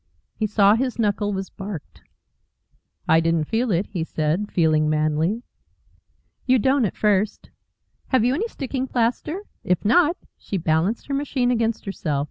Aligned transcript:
He 0.33 0.47
saw 0.47 0.73
his 0.73 0.97
knuckle 0.97 1.31
was 1.31 1.51
barked. 1.51 2.01
"I 3.07 3.19
didn't 3.19 3.43
feel 3.43 3.69
it," 3.69 3.85
he 3.85 4.03
said, 4.03 4.51
feeling 4.51 4.89
manly. 4.89 5.43
"You 6.47 6.57
don't 6.57 6.85
at 6.85 6.97
first. 6.97 7.51
Have 8.07 8.25
you 8.25 8.33
any 8.33 8.47
sticking 8.47 8.87
plaster? 8.87 9.43
If 9.63 9.85
not" 9.85 10.17
She 10.39 10.57
balanced 10.57 11.05
her 11.05 11.13
machine 11.13 11.51
against 11.51 11.85
herself. 11.85 12.19